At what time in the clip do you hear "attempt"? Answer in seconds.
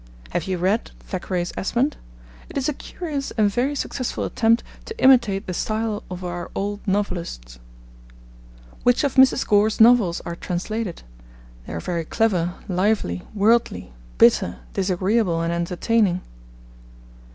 4.23-4.63